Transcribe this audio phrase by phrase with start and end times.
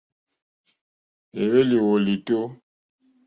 [1.41, 2.37] Éhwélì wòlìtó.